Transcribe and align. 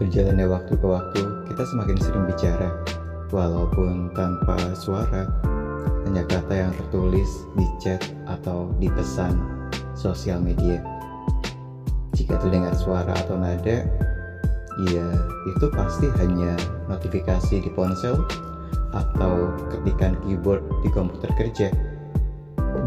Berjalannya 0.00 0.48
waktu 0.48 0.80
ke 0.80 0.86
waktu, 0.88 1.22
kita 1.52 1.62
semakin 1.68 2.00
sering 2.00 2.24
bicara, 2.24 2.72
walaupun 3.28 4.08
tanpa 4.16 4.56
suara, 4.72 5.28
hanya 6.08 6.24
kata 6.24 6.56
yang 6.56 6.72
tertulis 6.72 7.28
di 7.52 7.68
chat 7.84 8.00
atau 8.24 8.72
di 8.80 8.88
pesan 8.88 9.36
sosial 9.92 10.40
media. 10.40 10.80
Jika 12.16 12.40
terdengar 12.40 12.72
suara 12.80 13.12
atau 13.12 13.36
nada, 13.36 13.84
ya 14.88 15.06
itu 15.52 15.66
pasti 15.68 16.08
hanya 16.16 16.56
notifikasi 16.88 17.60
di 17.60 17.68
ponsel 17.76 18.24
atau 18.96 19.52
ketikan 19.68 20.16
keyboard 20.24 20.64
di 20.80 20.88
komputer 20.96 21.28
kerja. 21.36 21.68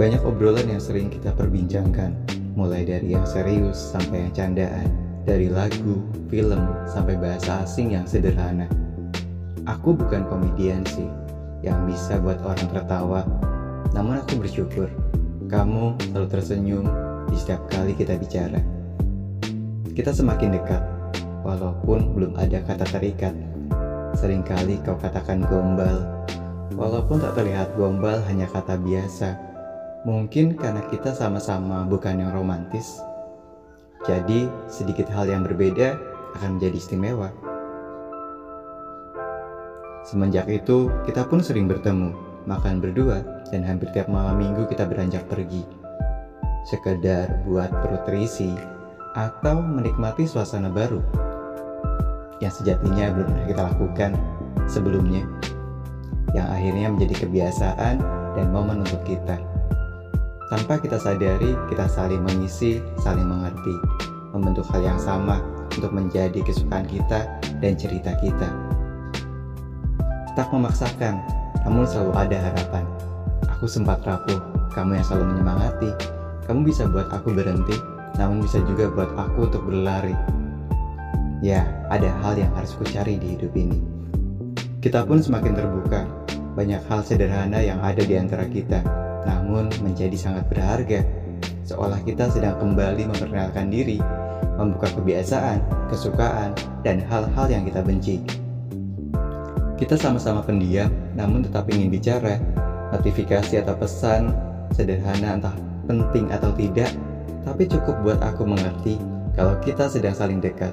Banyak 0.02 0.26
obrolan 0.26 0.66
yang 0.66 0.82
sering 0.82 1.14
kita 1.14 1.30
perbincangkan, 1.38 2.18
mulai 2.58 2.82
dari 2.90 3.14
yang 3.14 3.30
serius 3.30 3.78
sampai 3.78 4.26
yang 4.26 4.34
candaan, 4.34 5.13
dari 5.24 5.48
lagu, 5.48 6.04
film, 6.28 6.64
sampai 6.88 7.16
bahasa 7.16 7.64
asing 7.64 7.96
yang 7.96 8.06
sederhana. 8.08 8.68
Aku 9.64 9.96
bukan 9.96 10.28
komedian 10.28 10.84
sih, 10.88 11.08
yang 11.64 11.88
bisa 11.88 12.20
buat 12.20 12.40
orang 12.44 12.68
tertawa, 12.72 13.24
namun 13.96 14.20
aku 14.20 14.44
bersyukur 14.44 14.92
kamu 15.48 15.96
selalu 16.12 16.28
tersenyum 16.28 16.86
di 17.32 17.36
setiap 17.40 17.64
kali 17.72 17.96
kita 17.96 18.20
bicara. 18.20 18.60
Kita 19.96 20.12
semakin 20.12 20.60
dekat, 20.60 20.84
walaupun 21.48 22.12
belum 22.18 22.36
ada 22.36 22.60
kata 22.64 22.84
terikat. 22.92 23.36
Seringkali 24.20 24.84
kau 24.86 25.00
katakan 25.00 25.42
gombal, 25.48 26.06
walaupun 26.76 27.24
tak 27.24 27.40
terlihat 27.40 27.74
gombal 27.80 28.22
hanya 28.30 28.46
kata 28.46 28.78
biasa 28.78 29.54
Mungkin 30.04 30.60
karena 30.60 30.84
kita 30.92 31.16
sama-sama 31.16 31.88
bukan 31.88 32.20
yang 32.20 32.36
romantis, 32.36 33.00
jadi 34.04 34.52
sedikit 34.68 35.08
hal 35.12 35.32
yang 35.32 35.48
berbeda 35.48 35.96
akan 36.40 36.60
menjadi 36.60 36.78
istimewa. 36.78 37.30
Semenjak 40.04 40.52
itu, 40.52 40.92
kita 41.08 41.24
pun 41.24 41.40
sering 41.40 41.72
bertemu, 41.72 42.12
makan 42.44 42.84
berdua, 42.84 43.24
dan 43.48 43.64
hampir 43.64 43.88
tiap 43.96 44.12
malam 44.12 44.36
minggu 44.36 44.68
kita 44.68 44.84
beranjak 44.84 45.24
pergi. 45.32 45.64
Sekedar 46.68 47.48
buat 47.48 47.72
perut 47.72 48.04
terisi, 48.04 48.52
atau 49.16 49.62
menikmati 49.62 50.26
suasana 50.26 50.74
baru 50.74 51.00
yang 52.42 52.52
sejatinya 52.52 53.14
belum 53.16 53.28
pernah 53.30 53.48
kita 53.48 53.62
lakukan 53.72 54.12
sebelumnya, 54.68 55.24
yang 56.36 56.52
akhirnya 56.52 56.92
menjadi 56.92 57.24
kebiasaan 57.24 57.96
dan 58.36 58.48
momen 58.52 58.84
untuk 58.84 59.00
kita. 59.08 59.40
Tanpa 60.52 60.78
kita 60.84 61.00
sadari, 61.00 61.56
kita 61.72 61.88
saling 61.88 62.20
mengisi, 62.20 62.84
saling 63.00 63.26
mengerti, 63.26 63.74
membentuk 64.34 64.66
hal 64.74 64.82
yang 64.82 65.00
sama 65.00 65.40
untuk 65.78 65.94
menjadi 65.94 66.42
kesukaan 66.42 66.90
kita 66.90 67.30
dan 67.62 67.74
cerita 67.78 68.18
kita. 68.20 68.50
Tak 70.34 70.50
memaksakan, 70.50 71.22
namun 71.64 71.86
selalu 71.86 72.12
ada 72.18 72.38
harapan. 72.42 72.84
Aku 73.54 73.70
sempat 73.70 74.02
rapuh, 74.02 74.42
kamu 74.74 74.98
yang 74.98 75.06
selalu 75.06 75.26
menyemangati. 75.38 75.92
Kamu 76.50 76.66
bisa 76.66 76.90
buat 76.90 77.08
aku 77.14 77.32
berhenti, 77.32 77.78
namun 78.18 78.44
bisa 78.44 78.60
juga 78.66 78.90
buat 78.90 79.14
aku 79.16 79.48
untuk 79.48 79.64
berlari. 79.70 80.18
Ya, 81.46 81.64
ada 81.94 82.10
hal 82.26 82.36
yang 82.36 82.52
harus 82.58 82.74
ku 82.74 82.84
cari 82.84 83.22
di 83.22 83.38
hidup 83.38 83.54
ini. 83.54 83.80
Kita 84.82 85.06
pun 85.08 85.22
semakin 85.22 85.54
terbuka. 85.56 86.04
Banyak 86.54 86.86
hal 86.86 87.02
sederhana 87.06 87.62
yang 87.64 87.82
ada 87.82 88.04
di 88.04 88.14
antara 88.14 88.46
kita, 88.46 88.84
namun 89.26 89.72
menjadi 89.82 90.14
sangat 90.14 90.46
berharga, 90.52 91.02
seolah 91.66 91.98
kita 92.04 92.30
sedang 92.30 92.60
kembali 92.60 93.10
memperkenalkan 93.10 93.72
diri, 93.72 93.98
membuka 94.60 94.92
kebiasaan, 94.94 95.64
kesukaan, 95.90 96.54
dan 96.84 97.02
hal-hal 97.04 97.48
yang 97.50 97.64
kita 97.64 97.82
benci. 97.82 98.22
Kita 99.80 99.98
sama-sama 99.98 100.46
pendiam, 100.46 100.94
namun 101.18 101.44
tetap 101.44 101.68
ingin 101.74 101.92
bicara. 101.92 102.40
Notifikasi 102.94 103.66
atau 103.66 103.74
pesan 103.74 104.32
sederhana 104.70 105.42
entah 105.42 105.56
penting 105.90 106.30
atau 106.30 106.54
tidak, 106.54 106.94
tapi 107.44 107.66
cukup 107.68 108.00
buat 108.06 108.20
aku 108.22 108.46
mengerti 108.46 109.02
kalau 109.34 109.58
kita 109.60 109.90
sedang 109.90 110.14
saling 110.14 110.40
dekat. 110.40 110.72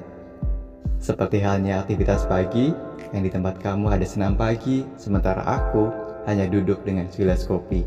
Seperti 1.01 1.41
halnya 1.41 1.81
aktivitas 1.81 2.29
pagi, 2.29 2.69
yang 3.09 3.25
di 3.25 3.31
tempat 3.33 3.57
kamu 3.57 3.89
ada 3.89 4.05
senam 4.05 4.37
pagi, 4.37 4.85
sementara 5.01 5.41
aku 5.41 5.89
hanya 6.29 6.45
duduk 6.45 6.85
dengan 6.85 7.09
segelas 7.09 7.49
kopi. 7.49 7.81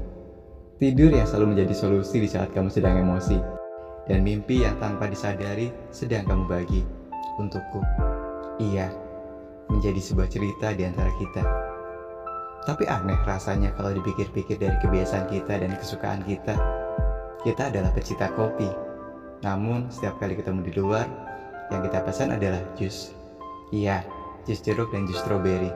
Tidur 0.83 1.15
yang 1.15 1.23
selalu 1.23 1.55
menjadi 1.55 1.75
solusi 1.79 2.19
di 2.19 2.27
saat 2.27 2.51
kamu 2.51 2.67
sedang 2.67 2.99
emosi, 2.99 3.39
dan 4.05 4.21
mimpi 4.21 4.65
yang 4.65 4.77
tanpa 4.77 5.09
disadari 5.09 5.73
sedang 5.89 6.29
kamu 6.29 6.45
bagi 6.45 6.81
untukku. 7.41 7.81
Iya, 8.61 8.93
menjadi 9.73 10.01
sebuah 10.01 10.29
cerita 10.29 10.77
di 10.77 10.85
antara 10.85 11.11
kita. 11.17 11.43
Tapi 12.65 12.89
aneh 12.89 13.19
rasanya 13.29 13.77
kalau 13.77 13.93
dipikir-pikir 13.93 14.57
dari 14.57 14.77
kebiasaan 14.81 15.29
kita 15.29 15.61
dan 15.61 15.73
kesukaan 15.77 16.25
kita. 16.25 16.57
Kita 17.45 17.69
adalah 17.69 17.93
pecinta 17.93 18.33
kopi. 18.33 18.69
Namun 19.45 19.93
setiap 19.93 20.17
kali 20.17 20.33
ketemu 20.41 20.65
di 20.65 20.73
luar, 20.81 21.05
yang 21.69 21.85
kita 21.85 22.01
pesan 22.01 22.33
adalah 22.33 22.61
jus. 22.81 23.13
Iya, 23.69 24.01
jus 24.49 24.65
jeruk 24.65 24.89
dan 24.97 25.05
jus 25.05 25.21
stroberi. 25.21 25.69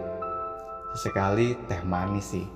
Sesekali 0.97 1.53
teh 1.69 1.81
manis 1.85 2.33
sih. 2.33 2.49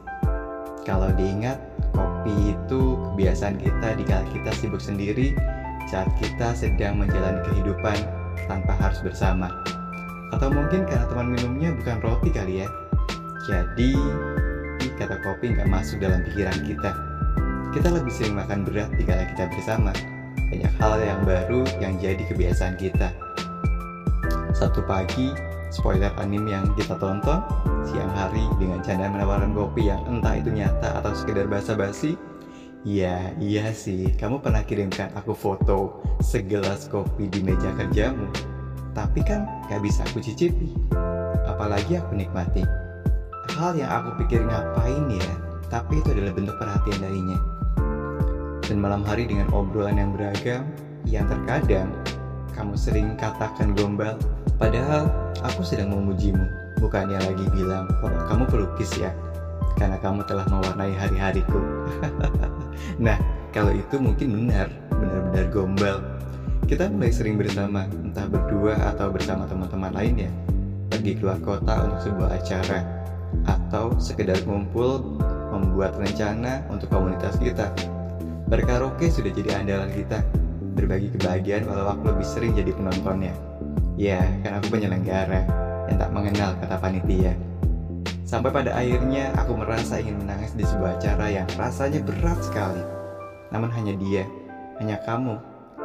Kalau 0.89 1.13
diingat, 1.13 1.61
kopi 1.93 2.57
itu 2.57 2.97
kebiasaan 3.13 3.61
kita 3.61 3.89
di 4.01 4.03
kala 4.09 4.25
kita 4.33 4.51
sibuk 4.57 4.81
sendiri 4.81 5.37
saat 5.91 6.09
kita 6.21 6.55
sedang 6.55 7.01
menjalani 7.01 7.41
kehidupan 7.49 7.97
tanpa 8.47 8.77
harus 8.79 9.01
bersama. 9.01 9.51
Atau 10.33 10.49
mungkin 10.49 10.89
karena 10.89 11.07
teman 11.09 11.35
minumnya 11.35 11.71
bukan 11.77 11.97
roti 12.01 12.31
kali 12.33 12.65
ya. 12.65 12.69
Jadi, 13.43 13.99
kata 14.97 15.19
kopi 15.21 15.53
nggak 15.59 15.69
masuk 15.69 15.99
dalam 15.99 16.23
pikiran 16.23 16.59
kita. 16.63 16.91
Kita 17.73 17.89
lebih 17.91 18.13
sering 18.13 18.37
makan 18.39 18.63
berat 18.63 18.93
di 18.95 19.03
kala 19.03 19.27
kita 19.35 19.51
bersama. 19.51 19.91
Banyak 20.53 20.73
hal 20.79 21.01
yang 21.01 21.21
baru 21.25 21.65
yang 21.81 21.97
jadi 21.97 22.23
kebiasaan 22.29 22.77
kita. 22.77 23.09
Satu 24.53 24.85
pagi, 24.85 25.33
spoiler 25.73 26.13
anime 26.21 26.53
yang 26.53 26.69
kita 26.77 26.95
tonton 27.01 27.41
siang 27.89 28.13
hari 28.15 28.45
dengan 28.61 28.79
canda 28.85 29.11
menawarkan 29.11 29.57
kopi 29.57 29.91
yang 29.91 30.05
entah 30.07 30.39
itu 30.39 30.53
nyata 30.53 31.03
atau 31.03 31.11
sekedar 31.17 31.49
basa-basi 31.51 32.15
Ya, 32.83 33.31
iya 33.39 33.71
sih, 33.71 34.11
kamu 34.19 34.43
pernah 34.43 34.67
kirimkan 34.67 35.15
aku 35.15 35.39
foto 35.39 36.03
segelas 36.19 36.91
kopi 36.91 37.31
di 37.31 37.39
meja 37.39 37.71
kerjamu. 37.79 38.27
Tapi 38.91 39.23
kan 39.23 39.47
gak 39.71 39.87
bisa 39.87 40.03
aku 40.03 40.19
cicipi, 40.19 40.75
apalagi 41.47 42.03
aku 42.03 42.19
nikmati. 42.19 42.67
Hal 43.55 43.79
yang 43.79 43.87
aku 43.87 44.27
pikir 44.27 44.43
ngapain 44.43 45.15
ya, 45.15 45.31
tapi 45.71 46.03
itu 46.03 46.11
adalah 46.11 46.35
bentuk 46.35 46.59
perhatian 46.59 46.99
darinya. 46.99 47.39
Dan 48.67 48.83
malam 48.83 49.07
hari 49.07 49.31
dengan 49.31 49.47
obrolan 49.55 50.03
yang 50.03 50.11
beragam, 50.19 50.67
yang 51.07 51.31
terkadang 51.31 51.87
kamu 52.51 52.75
sering 52.75 53.15
katakan 53.15 53.79
gombal, 53.79 54.19
padahal 54.59 55.07
aku 55.47 55.63
sedang 55.63 55.95
memujimu, 55.95 56.51
bukannya 56.83 57.23
lagi 57.31 57.47
bilang 57.55 57.87
bahwa 58.03 58.27
kamu 58.27 58.45
pelukis 58.51 58.91
ya, 58.99 59.15
karena 59.77 59.97
kamu 60.01 60.25
telah 60.27 60.47
mewarnai 60.49 60.95
hari-hariku. 60.97 61.61
nah, 63.07 63.17
kalau 63.53 63.73
itu 63.73 63.97
mungkin 64.01 64.29
benar, 64.33 64.69
benar-benar 64.91 65.47
gombal. 65.53 65.97
Kita 66.65 66.89
mulai 66.89 67.13
sering 67.13 67.37
bersama, 67.37 67.85
entah 68.01 68.25
berdua 68.25 68.79
atau 68.95 69.13
bersama 69.13 69.45
teman-teman 69.45 69.93
lainnya, 69.93 70.31
pergi 70.89 71.21
keluar 71.21 71.37
kota 71.45 71.85
untuk 71.85 72.01
sebuah 72.01 72.29
acara, 72.33 72.81
atau 73.45 73.93
sekedar 74.01 74.41
kumpul 74.45 75.21
membuat 75.53 76.01
rencana 76.01 76.65
untuk 76.73 76.89
komunitas 76.89 77.37
kita. 77.37 77.69
Berkaraoke 78.49 79.13
sudah 79.13 79.33
jadi 79.33 79.61
andalan 79.61 79.93
kita, 79.93 80.25
berbagi 80.73 81.13
kebahagiaan 81.13 81.69
walau 81.69 81.93
aku 81.93 82.13
lebih 82.17 82.25
sering 82.25 82.53
jadi 82.57 82.73
penontonnya. 82.73 83.37
Ya, 84.01 84.25
karena 84.41 84.57
aku 84.65 84.69
penyelenggara 84.73 85.41
yang 85.93 85.97
tak 86.01 86.11
mengenal 86.17 86.57
kata 86.57 86.77
panitia. 86.81 87.37
Sampai 88.33 88.49
pada 88.49 88.73
akhirnya 88.73 89.29
aku 89.37 89.61
merasa 89.61 90.01
ingin 90.01 90.25
menangis 90.25 90.57
di 90.57 90.65
sebuah 90.65 90.97
acara 90.97 91.29
yang 91.29 91.45
rasanya 91.53 92.01
berat 92.01 92.41
sekali. 92.41 92.81
Namun 93.53 93.69
hanya 93.77 93.93
dia, 94.01 94.25
hanya 94.81 94.97
kamu 95.05 95.37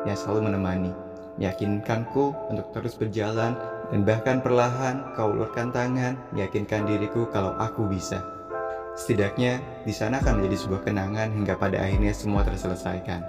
yang 0.07 0.15
selalu 0.15 0.47
menemani, 0.47 0.95
meyakinkanku 1.35 2.31
untuk 2.47 2.71
terus 2.71 2.95
berjalan 2.95 3.51
dan 3.91 4.07
bahkan 4.07 4.39
perlahan 4.39 5.11
kau 5.19 5.35
ulurkan 5.35 5.75
tangan, 5.75 6.15
meyakinkan 6.31 6.87
diriku 6.87 7.27
kalau 7.35 7.51
aku 7.59 7.83
bisa. 7.83 8.23
Setidaknya 8.95 9.59
di 9.83 9.91
sana 9.91 10.23
akan 10.23 10.39
menjadi 10.39 10.55
sebuah 10.63 10.87
kenangan 10.87 11.27
hingga 11.35 11.59
pada 11.59 11.83
akhirnya 11.83 12.15
semua 12.15 12.47
terselesaikan. 12.47 13.27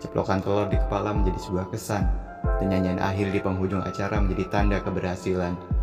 Ceplokan 0.00 0.40
telur 0.40 0.72
di 0.72 0.80
kepala 0.80 1.12
menjadi 1.12 1.36
sebuah 1.36 1.68
kesan, 1.68 2.08
dan 2.64 2.64
nyanyian 2.64 2.96
akhir 2.96 3.28
di 3.28 3.44
penghujung 3.44 3.84
acara 3.84 4.24
menjadi 4.24 4.48
tanda 4.48 4.80
keberhasilan. 4.80 5.73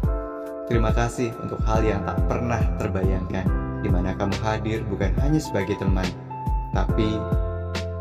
Terima 0.72 0.96
kasih 0.96 1.36
untuk 1.44 1.60
hal 1.68 1.84
yang 1.84 2.00
tak 2.08 2.16
pernah 2.32 2.64
terbayangkan, 2.80 3.44
di 3.84 3.92
mana 3.92 4.16
kamu 4.16 4.40
hadir 4.40 4.80
bukan 4.88 5.12
hanya 5.20 5.36
sebagai 5.36 5.76
teman, 5.76 6.08
tapi 6.72 7.20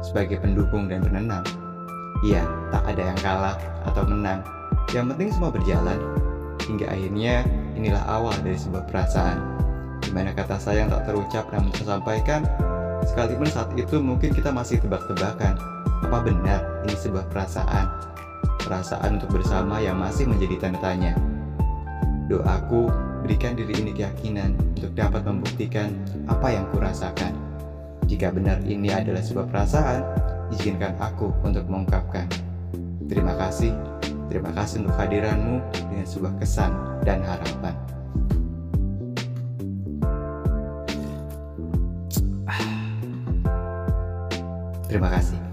sebagai 0.07 0.39
pendukung 0.39 0.87
dan 0.87 1.03
penenang. 1.03 1.43
Iya, 2.23 2.47
tak 2.71 2.95
ada 2.95 3.11
yang 3.11 3.19
kalah 3.27 3.59
atau 3.91 4.07
menang, 4.07 4.47
Yang 4.95 5.07
penting 5.11 5.29
semua 5.35 5.51
berjalan, 5.51 5.99
hingga 6.63 6.87
akhirnya 6.95 7.43
inilah 7.75 8.07
awal 8.07 8.39
dari 8.39 8.55
sebuah 8.55 8.87
perasaan. 8.87 9.43
Di 10.07 10.15
mana 10.15 10.31
kata 10.31 10.55
sayang 10.63 10.95
tak 10.95 11.11
terucap 11.11 11.51
namun 11.51 11.75
tersampaikan, 11.75 12.47
sekalipun 13.03 13.51
saat 13.51 13.75
itu 13.75 13.99
mungkin 13.99 14.31
kita 14.31 14.55
masih 14.55 14.79
tebak-tebakan, 14.79 15.59
apa 16.07 16.19
benar 16.23 16.63
ini 16.87 16.95
sebuah 16.95 17.27
perasaan? 17.35 17.91
Perasaan 18.63 19.19
untuk 19.19 19.43
bersama 19.43 19.83
yang 19.83 19.99
masih 19.99 20.31
menjadi 20.31 20.71
tanda 20.71 20.79
tanya. 20.79 21.19
Doaku, 22.31 22.87
berikan 23.27 23.59
diri 23.59 23.75
ini 23.83 23.91
keyakinan 23.91 24.55
untuk 24.79 24.95
dapat 24.95 25.27
membuktikan 25.27 25.91
apa 26.31 26.55
yang 26.55 26.63
kurasakan. 26.71 27.35
Jika 28.07 28.31
benar 28.31 28.63
ini 28.63 28.87
adalah 28.87 29.19
sebuah 29.19 29.51
perasaan, 29.51 30.07
izinkan 30.55 30.95
aku 31.03 31.35
untuk 31.43 31.67
mengungkapkan. 31.67 32.31
Terima 33.11 33.35
kasih, 33.35 33.75
terima 34.31 34.55
kasih 34.55 34.87
untuk 34.87 34.95
kehadiranmu 34.95 35.59
dengan 35.91 36.07
sebuah 36.07 36.39
kesan 36.39 36.71
dan 37.03 37.19
harapan. 37.27 37.75
Terima 44.87 45.11
kasih. 45.11 45.50